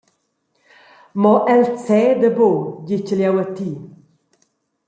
Mo 1.21 1.33
el 1.53 1.63
ceda 1.83 2.29
buca, 2.37 2.69
ditgel 2.85 3.21
jeu 3.23 3.37
a 3.43 3.45
ti. 3.55 3.69